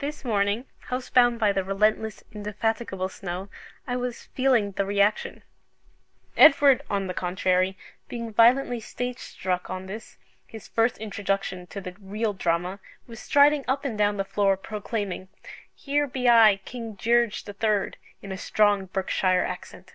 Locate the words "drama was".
12.34-13.18